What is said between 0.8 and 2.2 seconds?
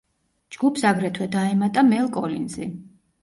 აგრეთვე დაემატა მელ